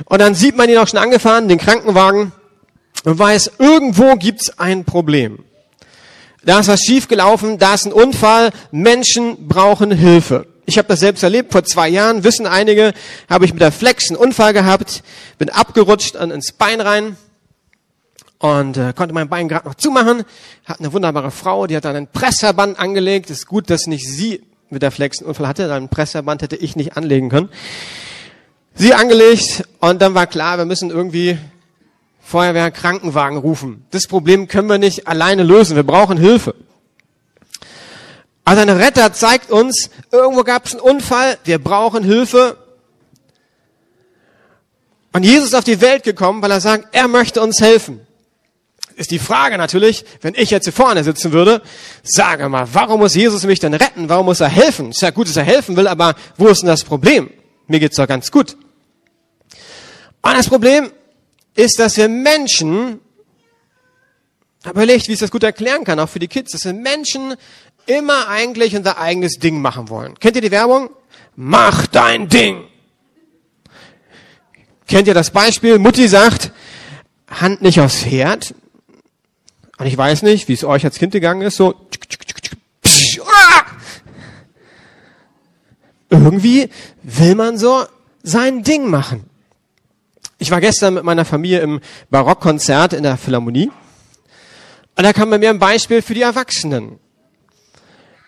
Und 0.05 0.19
dann 0.21 0.37
sieht 0.37 0.57
man 0.57 0.69
ihn 0.69 0.79
auch 0.79 0.87
schon 0.87 1.01
angefahren, 1.01 1.49
den 1.49 1.59
Krankenwagen, 1.59 2.33
und 3.05 3.19
weiß, 3.19 3.53
irgendwo 3.59 4.15
gibt's 4.15 4.59
ein 4.59 4.85
Problem. 4.85 5.45
Da 6.45 6.61
ist 6.61 6.69
was 6.69 6.83
schiefgelaufen, 6.83 7.59
da 7.59 7.75
ist 7.75 7.87
ein 7.87 7.93
Unfall, 7.93 8.51
Menschen 8.71 9.49
brauchen 9.49 9.91
Hilfe. 9.91 10.47
Ich 10.67 10.79
habe 10.79 10.89
das 10.89 11.01
selbst 11.01 11.23
erlebt, 11.23 11.51
vor 11.51 11.65
zwei 11.65 11.89
Jahren, 11.89 12.23
wissen 12.23 12.47
einige, 12.47 12.93
habe 13.29 13.45
ich 13.45 13.53
mit 13.53 13.61
der 13.61 13.73
Flex 13.73 14.09
einen 14.09 14.19
Unfall 14.19 14.53
gehabt, 14.53 15.03
bin 15.39 15.49
abgerutscht 15.49 16.15
ins 16.15 16.53
Bein 16.53 16.81
rein 16.81 17.17
und 18.41 18.79
äh, 18.79 18.93
konnte 18.97 19.15
mein 19.15 19.29
Bein 19.29 19.49
gerade 19.49 19.69
noch 19.69 19.75
zumachen. 19.75 20.25
Hat 20.65 20.81
eine 20.81 20.93
wunderbare 20.93 21.31
Frau, 21.31 21.67
die 21.67 21.77
hat 21.77 21.85
dann 21.85 21.95
ein 21.95 22.09
Pressverband 22.09 22.79
angelegt. 22.79 23.31
Ist 23.31 23.47
gut, 23.47 23.71
dass 23.71 23.87
nicht 23.87 24.09
sie 24.09 24.43
mit 24.71 24.83
der 24.83 24.91
Flex 24.91 25.19
einen 25.19 25.29
Unfall 25.29 25.47
hatte, 25.47 25.69
dann 25.69 25.85
ein 25.85 25.89
Pressverband 25.89 26.43
hätte 26.43 26.57
ich 26.57 26.75
nicht 26.75 26.97
anlegen 26.97 27.29
können. 27.29 27.51
Sie 28.75 28.95
angelegt 28.95 29.69
und 29.81 30.01
dann 30.01 30.15
war 30.15 30.27
klar, 30.27 30.59
wir 30.59 30.65
müssen 30.65 30.91
irgendwie 30.91 31.39
Feuerwehr, 32.23 32.71
Krankenwagen 32.71 33.37
rufen. 33.37 33.85
Das 33.91 34.07
Problem 34.07 34.49
können 34.49 34.69
wir 34.69 34.79
nicht 34.79 35.07
alleine 35.07 35.43
lösen. 35.43 35.77
Wir 35.77 35.83
brauchen 35.83 36.17
Hilfe. 36.17 36.55
Also 38.45 38.63
ein 38.63 38.71
Retter 38.71 39.13
zeigt 39.13 39.51
uns, 39.51 39.91
irgendwo 40.11 40.45
gab 40.45 40.65
es 40.65 40.73
einen 40.73 40.81
Unfall, 40.81 41.37
wir 41.45 41.59
brauchen 41.59 42.05
Hilfe. 42.05 42.57
Und 45.13 45.25
Jesus 45.25 45.49
ist 45.49 45.55
auf 45.55 45.65
die 45.65 45.81
Welt 45.81 46.05
gekommen, 46.05 46.41
weil 46.41 46.53
er 46.53 46.61
sagt, 46.61 46.89
er 46.93 47.09
möchte 47.09 47.43
uns 47.43 47.61
helfen. 47.61 48.01
Ist 49.01 49.13
die 49.13 49.19
Frage 49.19 49.57
natürlich, 49.57 50.05
wenn 50.21 50.35
ich 50.35 50.51
jetzt 50.51 50.65
hier 50.65 50.75
vorne 50.75 51.03
sitzen 51.05 51.33
würde, 51.33 51.63
sage 52.03 52.51
mal, 52.51 52.69
warum 52.75 53.01
muss 53.01 53.15
Jesus 53.15 53.45
mich 53.45 53.59
denn 53.59 53.73
retten? 53.73 54.11
Warum 54.11 54.27
muss 54.27 54.41
er 54.41 54.51
helfen? 54.51 54.91
Ist 54.91 55.01
ja 55.01 55.09
gut, 55.09 55.27
dass 55.27 55.39
er 55.39 55.43
helfen 55.45 55.75
will, 55.75 55.89
aber 55.89 56.15
wo 56.37 56.49
ist 56.49 56.61
denn 56.61 56.67
das 56.67 56.85
Problem? 56.85 57.31
Mir 57.67 57.81
geht's 57.81 57.97
doch 57.97 58.07
ganz 58.07 58.31
gut. 58.31 58.59
Und 60.21 60.35
das 60.35 60.49
Problem 60.51 60.93
ist, 61.55 61.79
dass 61.79 61.97
wir 61.97 62.11
Menschen, 62.11 63.01
überlegt, 64.69 65.09
wie 65.09 65.15
ich 65.15 65.21
das 65.21 65.31
gut 65.31 65.45
erklären 65.45 65.85
kann, 65.85 65.99
auch 65.99 66.11
für 66.11 66.19
die 66.19 66.29
Kids, 66.29 66.53
dass 66.53 66.67
wir 66.67 66.75
Menschen 66.75 67.37
immer 67.87 68.29
eigentlich 68.29 68.77
unser 68.77 68.99
eigenes 68.99 69.39
Ding 69.39 69.63
machen 69.63 69.89
wollen. 69.89 70.19
Kennt 70.19 70.37
ihr 70.37 70.43
die 70.43 70.51
Werbung? 70.51 70.91
Mach 71.37 71.87
dein 71.87 72.29
Ding. 72.29 72.65
Kennt 74.87 75.09
ihr 75.09 75.15
das 75.15 75.31
Beispiel? 75.31 75.79
Mutti 75.79 76.07
sagt, 76.07 76.53
Hand 77.31 77.63
nicht 77.63 77.81
aufs 77.81 78.03
Pferd. 78.03 78.55
Und 79.81 79.87
ich 79.87 79.97
weiß 79.97 80.25
nicht, 80.25 80.47
wie 80.49 80.53
es 80.53 80.63
euch 80.63 80.85
als 80.85 80.99
Kind 80.99 81.13
gegangen 81.13 81.41
ist, 81.41 81.57
so. 81.57 81.75
Irgendwie 86.11 86.69
will 87.03 87.35
man 87.35 87.57
so 87.57 87.87
sein 88.23 88.63
Ding 88.63 88.91
machen. 88.91 89.31
Ich 90.37 90.51
war 90.51 90.61
gestern 90.61 90.93
mit 90.93 91.05
meiner 91.05 91.25
Familie 91.25 91.61
im 91.61 91.81
Barockkonzert 92.11 92.93
in 92.93 93.05
der 93.05 93.17
Philharmonie. 93.17 93.71
Und 94.97 95.05
da 95.05 95.15
kam 95.15 95.31
bei 95.31 95.39
mir 95.39 95.49
ein 95.49 95.59
Beispiel 95.59 96.03
für 96.03 96.13
die 96.13 96.23
Erwachsenen. 96.23 96.99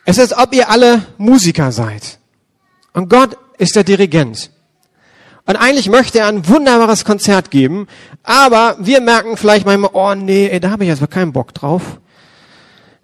Es 0.07 0.17
ist, 0.17 0.33
als 0.33 0.43
ob 0.43 0.55
ihr 0.55 0.71
alle 0.71 1.05
Musiker 1.19 1.71
seid. 1.71 2.19
Und 2.95 3.11
Gott 3.11 3.37
ist 3.59 3.77
der 3.77 3.85
Dirigent. 3.85 4.51
Und 5.45 5.57
eigentlich 5.57 5.89
möchte 5.89 6.21
er 6.21 6.29
ein 6.29 6.47
wunderbares 6.49 7.05
Konzert 7.05 7.51
geben, 7.51 7.89
aber 8.23 8.77
wir 8.79 9.01
merken 9.01 9.37
vielleicht 9.37 9.67
manchmal, 9.67 9.91
oh 9.93 10.15
nee, 10.15 10.47
ey, 10.49 10.61
da 10.61 10.71
habe 10.71 10.85
ich 10.85 10.89
jetzt 10.89 11.01
mal 11.01 11.09
keinen 11.09 11.33
Bock 11.33 11.53
drauf. 11.53 11.99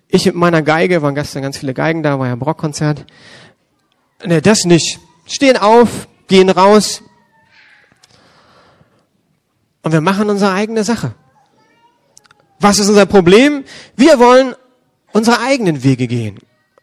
Ich 0.06 0.24
mit 0.24 0.36
meiner 0.36 0.62
Geige, 0.62 1.02
waren 1.02 1.14
gestern 1.14 1.42
ganz 1.42 1.58
viele 1.58 1.74
Geigen 1.74 2.02
da, 2.02 2.18
war 2.18 2.26
ja 2.28 2.32
ein 2.32 2.38
Brockkonzert. 2.38 3.04
Nee, 4.24 4.40
das 4.40 4.64
nicht. 4.64 5.00
Stehen 5.26 5.56
auf, 5.56 6.08
gehen 6.28 6.48
raus 6.48 7.02
und 9.82 9.92
wir 9.92 10.00
machen 10.00 10.30
unsere 10.30 10.52
eigene 10.52 10.84
Sache. 10.84 11.14
Was 12.60 12.78
ist 12.78 12.88
unser 12.88 13.06
Problem? 13.06 13.64
Wir 13.96 14.18
wollen 14.18 14.54
unsere 15.12 15.40
eigenen 15.40 15.82
Wege 15.82 16.06
gehen. 16.06 16.38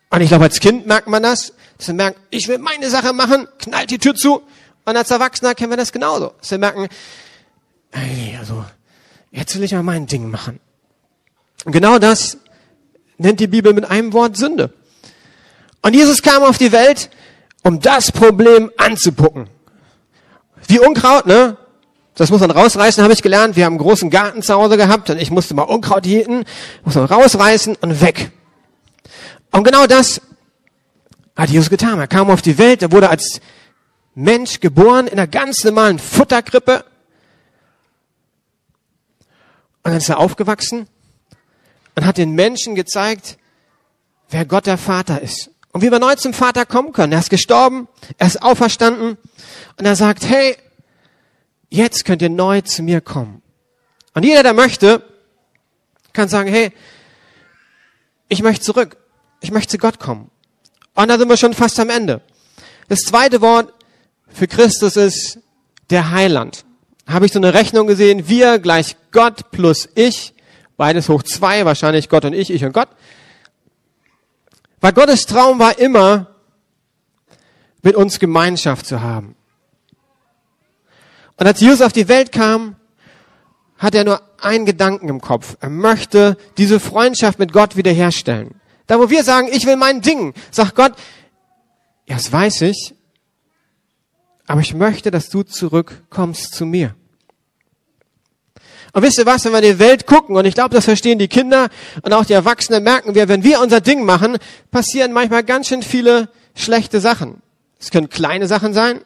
Und 0.10 0.22
ich 0.22 0.30
glaube, 0.30 0.46
als 0.46 0.60
Kind 0.60 0.88
merkt 0.88 1.08
man 1.08 1.24
das, 1.24 1.54
dass 1.78 1.88
wir 1.88 1.96
merken, 1.96 2.20
ich 2.30 2.48
will 2.48 2.58
meine 2.58 2.90
Sache 2.90 3.14
machen, 3.14 3.48
knallt 3.60 3.92
die 3.92 3.98
Tür 3.98 4.16
zu. 4.16 4.42
Und 4.86 4.96
als 4.96 5.12
Erwachsener 5.12 5.56
kennen 5.56 5.72
wir 5.72 5.78
das 5.78 5.92
genauso. 5.92 6.34
Dass 6.40 6.52
wir 6.52 6.60
merken, 6.60 6.88
ey, 7.92 8.38
also, 8.40 8.64
jetzt 9.32 9.56
will 9.56 9.64
ich 9.64 9.74
mal 9.74 9.84
mein 9.84 10.06
Ding 10.06 10.30
machen. 10.30 10.60
Und 11.66 11.72
genau 11.72 11.98
das 11.98 12.38
nennt 13.18 13.40
die 13.40 13.48
Bibel 13.48 13.74
mit 13.74 13.86
einem 13.90 14.14
Wort 14.14 14.38
Sünde. 14.38 14.72
Und 15.82 15.94
Jesus 15.94 16.22
kam 16.22 16.44
auf 16.44 16.58
die 16.58 16.72
Welt, 16.72 17.10
um 17.64 17.80
das 17.80 18.12
Problem 18.12 18.72
anzupucken. 18.78 19.50
Wie 20.68 20.80
Unkraut, 20.80 21.26
ne? 21.26 21.58
Das 22.16 22.30
muss 22.30 22.40
man 22.40 22.52
rausreißen, 22.52 23.04
habe 23.04 23.14
ich 23.14 23.22
gelernt. 23.22 23.56
Wir 23.56 23.66
haben 23.66 23.74
einen 23.74 23.82
großen 23.82 24.10
Garten 24.10 24.42
zu 24.42 24.54
Hause 24.54 24.78
gehabt 24.78 25.10
und 25.10 25.20
ich 25.20 25.32
musste 25.32 25.54
mal 25.54 25.64
Unkraut 25.64 26.06
jäten, 26.06 26.46
muss 26.86 26.96
man 26.96 27.06
rausreißen 27.06 27.76
und 27.76 28.02
weg. 28.02 28.32
Und 29.52 29.64
genau 29.64 29.86
das 29.86 30.22
hat 31.36 31.50
Jesus 31.50 31.70
getan. 31.70 32.00
Er 32.00 32.08
kam 32.08 32.30
auf 32.30 32.42
die 32.42 32.58
Welt, 32.58 32.82
er 32.82 32.92
wurde 32.92 33.10
als 33.10 33.42
Mensch 34.16 34.62
geboren 34.62 35.08
in 35.08 35.14
einer 35.14 35.28
ganz 35.28 35.64
normalen 35.64 36.00
Futterkrippe. 36.00 36.86
Und 39.84 39.92
dann 39.92 39.98
ist 39.98 40.10
er 40.10 40.18
aufgewachsen 40.18 40.88
und 41.96 42.06
hat 42.06 42.18
den 42.18 42.32
Menschen 42.32 42.76
gezeigt, 42.76 43.38
wer 44.30 44.46
Gott 44.46 44.66
der 44.66 44.78
Vater 44.78 45.22
ist. 45.22 45.52
Und 45.72 45.82
wie 45.82 45.92
wir 45.92 46.00
neu 46.00 46.16
zum 46.16 46.34
Vater 46.34 46.66
kommen 46.66 46.94
können. 46.94 47.12
Er 47.12 47.20
ist 47.20 47.30
gestorben, 47.30 47.90
er 48.18 48.28
ist 48.28 48.42
auferstanden 48.42 49.18
und 49.78 49.86
er 49.86 49.98
sagt, 49.98 50.26
hey, 50.26 50.56
jetzt 51.70 52.06
könnt 52.06 52.22
ihr 52.22 52.30
neu 52.30 52.62
zu 52.62 52.82
mir 52.82 53.02
kommen. 53.02 53.42
Und 54.14 54.24
jeder, 54.24 54.42
der 54.42 54.54
möchte, 54.54 55.04
kann 56.14 56.30
sagen, 56.30 56.50
hey, 56.50 56.72
ich 58.30 58.42
möchte 58.42 58.64
zurück. 58.64 58.98
Ich 59.42 59.52
möchte 59.52 59.72
zu 59.72 59.78
Gott 59.78 60.00
kommen. 60.00 60.32
Und 60.96 61.10
da 61.10 61.20
sind 61.20 61.30
wir 61.30 61.38
schon 61.38 61.54
fast 61.54 61.80
am 61.80 61.90
Ende. 61.90 62.22
Das 62.88 63.02
zweite 63.02 63.42
Wort 63.42 63.74
für 64.36 64.48
Christus 64.48 64.98
ist 64.98 65.40
der 65.90 66.12
Heiland. 66.12 66.66
Habe 67.08 67.26
ich 67.26 67.32
so 67.32 67.40
eine 67.40 67.54
Rechnung 67.54 67.88
gesehen, 67.88 68.28
wir 68.28 68.60
gleich 68.60 68.98
Gott 69.12 69.52
plus 69.52 69.88
ich, 69.96 70.34
beides 70.76 71.08
hoch 71.08 71.24
zwei, 71.24 71.64
wahrscheinlich 71.66 72.10
Gott 72.10 72.26
und 72.26 72.34
ich, 72.34 72.50
ich 72.52 72.66
und 72.66 72.74
Gott. 72.74 72.90
Weil 74.82 74.92
Gottes 74.92 75.26
Traum 75.26 75.58
war 75.60 75.80
immer, 75.80 76.36
mit 77.82 77.96
uns 77.96 78.20
Gemeinschaft 78.20 78.88
zu 78.88 79.02
haben. 79.02 79.36
Und 81.38 81.46
als 81.46 81.62
Jesus 81.62 81.82
auf 81.82 81.94
die 81.94 82.08
Welt 82.08 82.32
kam, 82.32 82.76
hat 83.78 83.94
er 83.94 84.04
nur 84.04 84.22
einen 84.42 84.66
Gedanken 84.66 85.08
im 85.08 85.22
Kopf. 85.22 85.56
Er 85.60 85.70
möchte 85.70 86.36
diese 86.58 86.80
Freundschaft 86.80 87.40
mit 87.40 87.54
Gott 87.54 87.78
wiederherstellen. 87.78 88.60
Da 88.88 89.00
wo 89.00 89.10
wir 89.10 89.24
sagen, 89.24 89.48
ich 89.52 89.66
will 89.66 89.76
mein 89.76 90.02
Ding, 90.02 90.34
sagt 90.50 90.76
Gott, 90.76 90.94
ja, 92.08 92.16
das 92.16 92.32
weiß 92.32 92.62
ich, 92.64 92.95
aber 94.48 94.62
ich 94.62 94.74
möchte, 94.74 95.12
dass 95.12 95.30
du 95.30 95.44
zurückkommst 95.44 96.54
zu 96.54 96.66
mir. 96.66 96.96
Und 98.94 99.02
wisst 99.02 99.18
ihr 99.18 99.26
was, 99.26 99.44
wenn 99.44 99.52
wir 99.52 99.60
in 99.60 99.74
die 99.74 99.80
Welt 99.80 100.08
gucken, 100.08 100.38
und 100.38 100.46
ich 100.46 100.54
glaube, 100.54 100.74
das 100.74 100.86
verstehen 100.86 101.20
die 101.20 101.28
Kinder 101.28 101.68
und 102.02 102.14
auch 102.14 102.24
die 102.24 102.34
Erwachsenen, 102.34 102.84
merken 102.84 103.14
wir, 103.14 103.28
wenn 103.28 103.44
wir 103.44 103.60
unser 103.60 103.82
Ding 103.82 104.06
machen, 104.06 104.38
passieren 104.72 105.12
manchmal 105.12 105.44
ganz 105.44 105.68
schön 105.68 105.84
viele 105.84 106.30
schlechte 106.56 107.02
Sachen. 107.02 107.42
Es 107.78 107.92
können 107.92 108.10
kleine 108.10 108.48
Sachen 108.48 108.74
sein. 108.74 109.02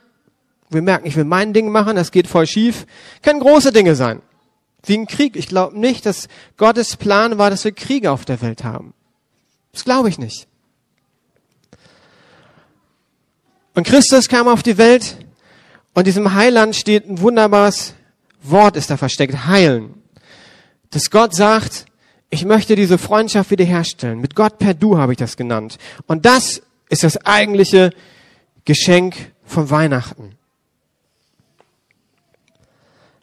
Wir 0.70 0.84
merken, 0.84 1.08
ich 1.08 1.16
will 1.16 1.24
mein 1.24 1.54
Ding 1.54 1.72
machen, 1.72 1.96
das 1.96 2.12
geht 2.12 2.28
voll 2.28 2.46
schief. 2.46 2.86
Können 3.24 3.40
große 3.40 3.72
Dinge 3.72 3.96
sein. 3.96 4.22
Wie 4.84 4.96
ein 4.96 5.08
Krieg. 5.08 5.36
Ich 5.36 5.48
glaube 5.48 5.78
nicht, 5.78 6.06
dass 6.06 6.28
Gottes 6.58 6.96
Plan 6.96 7.40
war, 7.40 7.50
dass 7.50 7.64
wir 7.64 7.72
Kriege 7.72 8.12
auf 8.12 8.26
der 8.26 8.42
Welt 8.42 8.64
haben. 8.64 8.94
Das 9.72 9.84
glaube 9.84 10.10
ich 10.10 10.20
nicht. 10.20 10.48
Und 13.74 13.88
Christus 13.88 14.30
kam 14.30 14.48
auf 14.48 14.62
die 14.62 14.78
Welt 14.78 15.18
und 15.94 16.08
diesem 16.08 16.34
Heiland 16.34 16.76
steht 16.76 17.10
ein 17.10 17.20
wunderbares 17.20 17.94
Wort 18.42 18.76
ist 18.76 18.90
da 18.90 18.98
versteckt, 18.98 19.48
heilen. 19.48 19.96
Dass 20.92 21.12
Gott 21.12 21.36
sagt, 21.36 21.86
ich 22.30 22.46
möchte 22.46 22.76
diese 22.76 22.98
Freundschaft 22.98 23.52
wiederherstellen. 23.52 24.20
Mit 24.20 24.36
Gott 24.36 24.60
per 24.60 24.74
Du 24.74 24.98
habe 24.98 25.14
ich 25.14 25.18
das 25.18 25.36
genannt. 25.36 25.78
Und 26.08 26.26
das 26.26 26.62
ist 26.90 27.04
das 27.04 27.18
eigentliche 27.26 27.92
Geschenk 28.66 29.16
von 29.46 29.70
Weihnachten. 29.70 30.36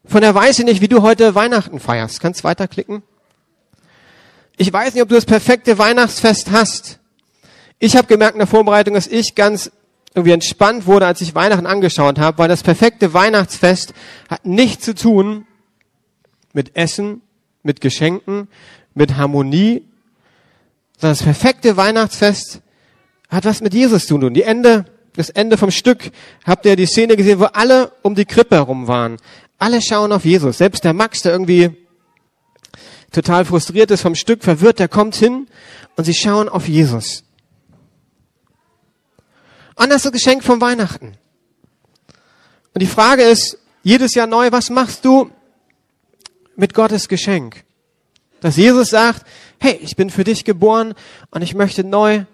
Von 0.04 0.20
der 0.20 0.34
weiß 0.34 0.60
ich 0.60 0.64
nicht, 0.64 0.80
wie 0.80 0.88
du 0.88 1.02
heute 1.02 1.34
Weihnachten 1.34 1.80
feierst. 1.80 2.20
Kannst 2.20 2.44
weiterklicken? 2.44 3.02
Ich 4.56 4.72
weiß 4.72 4.94
nicht, 4.94 5.02
ob 5.02 5.08
du 5.08 5.16
das 5.16 5.26
perfekte 5.26 5.78
Weihnachtsfest 5.78 6.50
hast. 6.50 6.98
Ich 7.78 7.96
habe 7.96 8.06
gemerkt 8.06 8.34
in 8.34 8.38
der 8.38 8.46
Vorbereitung, 8.46 8.94
dass 8.94 9.06
ich 9.06 9.34
ganz 9.34 9.70
irgendwie 10.16 10.32
entspannt 10.32 10.86
wurde, 10.86 11.06
als 11.06 11.20
ich 11.20 11.34
Weihnachten 11.34 11.66
angeschaut 11.66 12.18
habe, 12.18 12.38
weil 12.38 12.48
das 12.48 12.62
perfekte 12.62 13.12
Weihnachtsfest 13.12 13.92
hat 14.30 14.46
nichts 14.46 14.86
zu 14.86 14.94
tun 14.94 15.46
mit 16.54 16.74
Essen, 16.74 17.20
mit 17.62 17.82
Geschenken, 17.82 18.48
mit 18.94 19.18
Harmonie, 19.18 19.84
sondern 20.98 21.18
das 21.18 21.22
perfekte 21.22 21.76
Weihnachtsfest 21.76 22.62
hat 23.28 23.44
was 23.44 23.60
mit 23.60 23.74
Jesus 23.74 24.06
zu 24.06 24.16
tun. 24.16 24.32
Die 24.32 24.42
Ende, 24.42 24.86
das 25.16 25.28
Ende 25.28 25.58
vom 25.58 25.70
Stück, 25.70 26.10
habt 26.46 26.64
ihr 26.64 26.76
die 26.76 26.86
Szene 26.86 27.16
gesehen, 27.16 27.38
wo 27.38 27.44
alle 27.44 27.92
um 28.00 28.14
die 28.14 28.24
Krippe 28.24 28.56
herum 28.56 28.88
waren. 28.88 29.18
Alle 29.58 29.82
schauen 29.82 30.12
auf 30.12 30.24
Jesus. 30.24 30.56
Selbst 30.56 30.82
der 30.84 30.94
Max, 30.94 31.20
der 31.20 31.32
irgendwie 31.32 31.76
total 33.12 33.44
frustriert 33.44 33.90
ist 33.90 34.00
vom 34.00 34.14
Stück, 34.14 34.42
verwirrt, 34.42 34.78
der 34.78 34.88
kommt 34.88 35.14
hin 35.14 35.46
und 35.96 36.04
sie 36.04 36.14
schauen 36.14 36.48
auf 36.48 36.68
Jesus. 36.68 37.25
Und 39.76 39.90
das 39.90 40.10
Geschenk 40.10 40.42
von 40.42 40.60
Weihnachten. 40.60 41.12
Und 42.74 42.80
die 42.80 42.86
Frage 42.86 43.22
ist, 43.22 43.58
jedes 43.82 44.14
Jahr 44.14 44.26
neu, 44.26 44.50
was 44.50 44.70
machst 44.70 45.04
du 45.04 45.30
mit 46.56 46.74
Gottes 46.74 47.08
Geschenk? 47.08 47.64
Dass 48.40 48.56
Jesus 48.56 48.90
sagt, 48.90 49.24
hey, 49.58 49.78
ich 49.82 49.96
bin 49.96 50.10
für 50.10 50.24
dich 50.24 50.44
geboren 50.44 50.94
und 51.30 51.42
ich 51.42 51.54
möchte 51.54 51.84
neu 51.84 52.24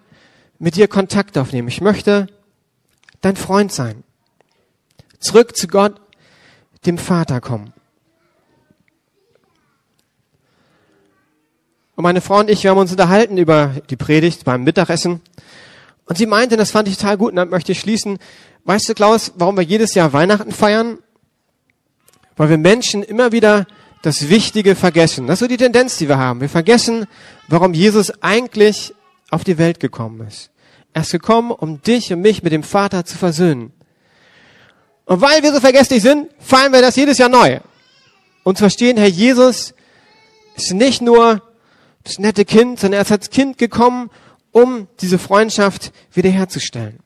mit 0.59 0.77
dir 0.77 0.89
Kontakt 0.89 1.37
aufnehmen. 1.37 1.69
Ich 1.69 1.81
möchte 1.81 2.29
dein 3.21 3.37
Freund 3.37 3.73
sein. 3.73 4.05
Zurück 5.19 5.57
zu 5.57 5.69
Gott, 5.69 6.01
dem 6.87 6.99
Vater 6.99 7.41
kommen. 7.41 7.73
Und 11.95 12.03
meine 12.03 12.21
Frau 12.21 12.41
und 12.41 12.51
ich, 12.51 12.63
wir 12.63 12.71
haben 12.71 12.79
uns 12.79 12.91
unterhalten 12.91 13.39
über 13.39 13.77
die 13.91 13.97
Predigt 13.97 14.45
beim 14.45 14.65
Mittagessen. 14.65 15.21
Und 16.07 16.19
sie 16.19 16.27
meinte, 16.27 16.57
das 16.57 16.71
fand 16.71 16.89
ich 16.89 16.97
total 16.97 17.17
gut, 17.17 17.31
und 17.31 17.37
dann 17.37 17.49
möchte 17.49 17.73
ich 17.73 17.81
schließen. 17.81 18.19
Weißt 18.65 18.89
du, 18.89 18.95
Klaus, 18.95 19.33
warum 19.37 19.57
wir 19.57 19.65
jedes 19.65 19.95
Jahr 19.95 20.13
Weihnachten 20.13 20.53
feiern? 20.53 20.99
Weil 22.37 22.51
wir 22.51 22.59
Menschen 22.59 23.03
immer 23.03 23.33
wieder 23.33 23.67
das 24.03 24.29
Wichtige 24.29 24.75
vergessen. 24.75 25.27
Das 25.27 25.35
ist 25.35 25.41
so 25.41 25.47
die 25.47 25.57
Tendenz, 25.57 25.97
die 25.99 26.09
wir 26.09 26.19
haben. 26.19 26.41
Wir 26.41 26.49
vergessen, 26.49 27.07
warum 27.49 27.73
Jesus 27.73 28.11
eigentlich 28.23 28.95
auf 29.31 29.45
die 29.45 29.59
Welt 29.59 29.81
gekommen 29.81 30.27
ist. 30.27 30.51
Er 30.93 31.03
ist 31.03 31.13
gekommen, 31.13 31.53
um 31.53 31.81
dich 31.81 32.13
und 32.13 32.21
mich 32.21 32.43
mit 32.43 32.53
dem 32.53 32.63
Vater 32.63 33.05
zu 33.05 33.17
versöhnen. 33.17 33.73
Und 35.05 35.21
weil 35.21 35.43
wir 35.43 35.53
so 35.53 35.61
vergesslich 35.61 36.03
sind, 36.03 36.31
feiern 36.39 36.73
wir 36.73 36.83
das 36.83 36.97
jedes 36.97 37.19
Jahr 37.19 37.29
neu. 37.29 37.61
Und 38.43 38.59
zu 38.59 38.63
verstehen, 38.63 38.97
Herr 38.97 39.09
Jesus 39.09 39.75
ist 40.57 40.75
nicht 40.75 41.01
nur 41.01 41.43
das 42.05 42.19
nette 42.19 42.45
Kind, 42.45 42.81
sondern 42.81 42.99
er 42.99 43.03
ist 43.03 43.13
als 43.13 43.31
Kind 43.31 43.57
gekommen, 43.57 44.11
um 44.53 44.87
diese 45.01 45.19
Freundschaft 45.19 45.93
wiederherzustellen. 46.13 47.01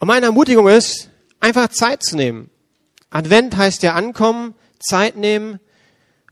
Und 0.00 0.06
meine 0.06 0.26
Ermutigung 0.26 0.68
ist, 0.68 1.10
einfach 1.40 1.68
Zeit 1.68 2.02
zu 2.02 2.16
nehmen. 2.16 2.50
Advent 3.10 3.56
heißt 3.56 3.82
ja 3.82 3.94
ankommen, 3.94 4.54
Zeit 4.78 5.16
nehmen, 5.16 5.58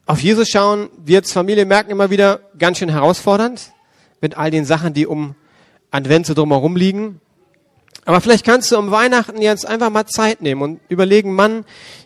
auf 0.04 0.21
Jesus 0.21 0.49
schauen. 0.49 0.88
Wir 1.04 1.18
als 1.18 1.33
Familie 1.33 1.64
merken 1.64 1.90
immer 1.90 2.11
wieder, 2.11 2.40
ganz 2.59 2.79
schön 2.79 2.88
herausfordernd 2.88 3.72
mit 4.20 4.37
all 4.37 4.50
den 4.50 4.64
Sachen, 4.64 4.94
die 4.94 5.07
um 5.07 5.35
Advent 5.90 6.27
so 6.27 6.35
drumherum 6.35 6.77
liegen. 6.77 7.20
Aber 8.05 8.20
vielleicht 8.20 8.44
kannst 8.44 8.70
du 8.70 8.79
um 8.79 8.92
Weihnachten 8.92 9.42
jetzt 9.42 9.66
einfach 9.66 9.90
mal 9.90 10.07
Zeit 10.07 10.42
nehmen 10.42 10.62
und 10.62 10.81
überlegen, 10.88 11.35
Mann, 11.35 11.64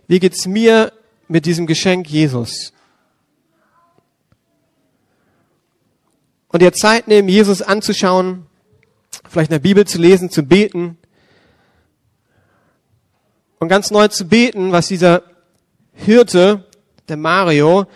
wie 0.08 0.18
geht's 0.18 0.46
mir 0.46 0.92
mit 1.28 1.44
diesem 1.44 1.66
Geschenk 1.66 2.08
Jesus? 2.08 2.72
Und 6.52 6.62
dir 6.62 6.72
Zeit 6.72 7.08
nehmen, 7.08 7.28
Jesus 7.28 7.62
anzuschauen, 7.62 8.46
vielleicht 9.28 9.50
in 9.50 9.54
der 9.54 9.60
Bibel 9.60 9.86
zu 9.86 9.98
lesen, 9.98 10.30
zu 10.30 10.42
beten 10.42 10.98
und 13.60 13.68
ganz 13.68 13.90
neu 13.90 14.08
zu 14.08 14.26
beten, 14.26 14.72
was 14.72 14.88
dieser 14.88 15.22
Hirte, 15.92 16.64
der 17.08 17.16
Mario, 17.16 17.86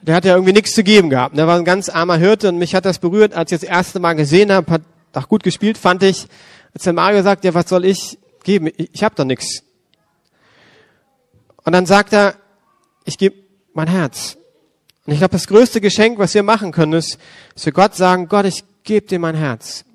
der 0.00 0.14
hat 0.14 0.24
ja 0.24 0.34
irgendwie 0.34 0.52
nichts 0.52 0.72
zu 0.72 0.82
geben 0.82 1.10
gehabt. 1.10 1.36
Der 1.36 1.46
war 1.46 1.58
ein 1.58 1.64
ganz 1.64 1.88
armer 1.88 2.16
Hirte 2.16 2.48
und 2.48 2.58
mich 2.58 2.74
hat 2.74 2.84
das 2.84 2.98
berührt, 2.98 3.34
als 3.34 3.52
ich 3.52 3.60
das 3.60 3.68
erste 3.68 4.00
Mal 4.00 4.14
gesehen 4.14 4.50
habe, 4.50 4.72
hat 4.72 4.82
auch 5.12 5.28
gut 5.28 5.42
gespielt, 5.42 5.76
fand 5.76 6.02
ich, 6.02 6.26
als 6.72 6.84
der 6.84 6.92
Mario 6.92 7.22
sagt, 7.22 7.44
ja, 7.44 7.54
was 7.54 7.68
soll 7.68 7.84
ich 7.84 8.18
geben? 8.42 8.68
Ich, 8.76 8.90
ich 8.94 9.04
habe 9.04 9.14
doch 9.14 9.24
nichts. 9.24 9.62
Und 11.64 11.72
dann 11.72 11.86
sagt 11.86 12.12
er, 12.14 12.36
ich 13.04 13.18
gebe 13.18 13.36
mein 13.74 13.88
Herz. 13.88 14.37
Und 15.08 15.14
ich 15.14 15.20
glaube, 15.20 15.32
das 15.32 15.46
größte 15.46 15.80
Geschenk, 15.80 16.18
was 16.18 16.34
wir 16.34 16.42
machen 16.42 16.70
können, 16.70 16.92
ist, 16.92 17.18
dass 17.54 17.64
wir 17.64 17.72
Gott 17.72 17.94
sagen, 17.94 18.28
Gott, 18.28 18.44
ich 18.44 18.62
gebe 18.82 19.06
dir 19.06 19.18
mein 19.18 19.34
Herz. 19.34 19.86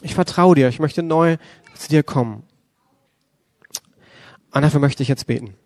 Ich 0.00 0.14
vertraue 0.14 0.54
dir, 0.54 0.68
ich 0.68 0.78
möchte 0.78 1.02
neu 1.02 1.38
zu 1.74 1.88
dir 1.88 2.04
kommen. 2.04 2.44
Und 4.52 4.62
dafür 4.62 4.78
möchte 4.78 5.02
ich 5.02 5.08
jetzt 5.08 5.26
beten. 5.26 5.56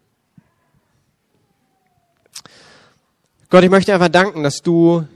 Gott, 3.51 3.63
ich 3.63 3.69
möchte 3.69 3.93
einfach 3.93 4.09
danken, 4.09 4.43
dass 4.43 4.63
du 4.63 5.07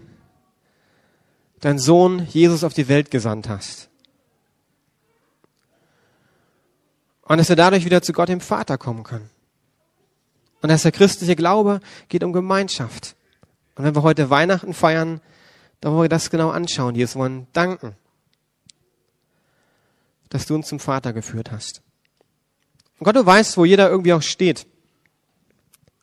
deinen 1.60 1.78
Sohn 1.78 2.26
Jesus 2.26 2.62
auf 2.62 2.74
die 2.74 2.88
Welt 2.88 3.10
gesandt 3.10 3.48
hast. 3.48 3.88
Und 7.22 7.38
dass 7.38 7.48
er 7.48 7.56
dadurch 7.56 7.86
wieder 7.86 8.02
zu 8.02 8.12
Gott 8.12 8.28
dem 8.28 8.42
Vater 8.42 8.76
kommen 8.76 9.02
kann. 9.02 9.30
Und 10.62 10.68
dass 10.68 10.82
der 10.82 10.92
christliche 10.92 11.36
Glaube 11.36 11.80
geht 12.08 12.22
um 12.22 12.32
Gemeinschaft. 12.32 13.16
Und 13.74 13.84
wenn 13.84 13.94
wir 13.94 14.02
heute 14.02 14.30
Weihnachten 14.30 14.74
feiern, 14.74 15.20
dann 15.80 15.92
wollen 15.92 16.04
wir 16.04 16.08
das 16.08 16.30
genau 16.30 16.50
anschauen. 16.50 16.94
Jesus 16.94 17.16
wollen 17.16 17.46
danken, 17.52 17.96
dass 20.28 20.46
du 20.46 20.54
uns 20.54 20.68
zum 20.68 20.80
Vater 20.80 21.12
geführt 21.12 21.50
hast. 21.50 21.82
Und 22.98 23.04
Gott, 23.04 23.16
du 23.16 23.24
weißt, 23.24 23.56
wo 23.56 23.64
jeder 23.64 23.88
irgendwie 23.88 24.12
auch 24.12 24.22
steht. 24.22 24.66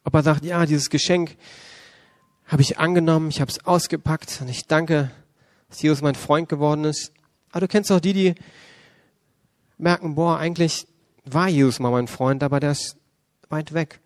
Ob 0.04 0.16
er 0.16 0.24
sagt, 0.24 0.44
ja, 0.44 0.66
dieses 0.66 0.90
Geschenk 0.90 1.38
habe 2.48 2.62
ich 2.62 2.80
angenommen, 2.80 3.30
ich 3.30 3.42
habe 3.42 3.52
es 3.52 3.64
ausgepackt 3.66 4.40
und 4.42 4.48
ich 4.48 4.66
danke, 4.66 5.12
dass 5.70 5.82
Jesus 5.82 6.02
mein 6.02 6.16
Freund 6.16 6.50
geworden 6.50 6.86
ist. 6.86 7.12
Aber 7.52 7.62
du 7.62 7.68
kennst 7.68 7.92
auch 7.92 8.00
die, 8.00 8.14
die 8.14 8.36
merken, 9.78 10.16
boah, 10.16 10.38
eigentlich 10.38 10.88
war 11.26 11.50
Jesus 11.50 11.80
mal 11.80 11.92
mein 11.92 12.08
Freund, 12.08 12.42
aber 12.42 12.60
der 12.60 12.72
ist 12.72 12.96
weit 13.50 13.74
weg. 13.74 14.00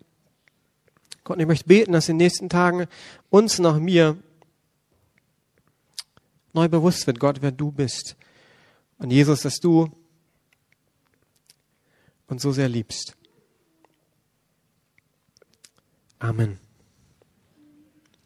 Gott, 1.24 1.38
ich 1.38 1.46
möchte 1.46 1.66
beten, 1.66 1.92
dass 1.92 2.08
in 2.08 2.18
den 2.18 2.24
nächsten 2.24 2.48
Tagen 2.48 2.86
uns 3.30 3.58
nach 3.58 3.78
mir 3.78 4.16
neu 6.52 6.68
bewusst 6.68 7.06
wird, 7.06 7.20
Gott, 7.20 7.42
wer 7.42 7.52
du 7.52 7.70
bist. 7.70 8.16
Und 8.98 9.10
Jesus, 9.10 9.42
dass 9.42 9.60
du 9.60 9.90
und 12.26 12.40
so 12.40 12.52
sehr 12.52 12.68
liebst. 12.68 13.16
Amen. 16.18 16.58